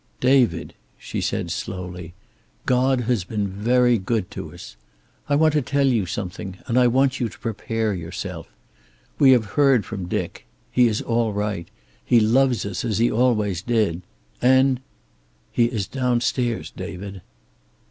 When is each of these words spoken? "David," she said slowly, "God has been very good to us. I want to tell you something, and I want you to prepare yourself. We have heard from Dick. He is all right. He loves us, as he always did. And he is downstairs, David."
"David," 0.19 0.73
she 0.97 1.21
said 1.21 1.51
slowly, 1.51 2.15
"God 2.65 3.01
has 3.01 3.23
been 3.23 3.47
very 3.47 3.99
good 3.99 4.31
to 4.31 4.51
us. 4.51 4.75
I 5.29 5.35
want 5.35 5.53
to 5.53 5.61
tell 5.61 5.85
you 5.85 6.07
something, 6.07 6.57
and 6.65 6.75
I 6.79 6.87
want 6.87 7.19
you 7.19 7.29
to 7.29 7.37
prepare 7.37 7.93
yourself. 7.93 8.47
We 9.19 9.29
have 9.29 9.45
heard 9.45 9.85
from 9.85 10.07
Dick. 10.07 10.47
He 10.71 10.87
is 10.87 11.03
all 11.03 11.33
right. 11.33 11.67
He 12.03 12.19
loves 12.19 12.65
us, 12.65 12.83
as 12.83 12.97
he 12.97 13.11
always 13.11 13.61
did. 13.61 14.01
And 14.41 14.79
he 15.51 15.65
is 15.65 15.85
downstairs, 15.85 16.71
David." 16.75 17.21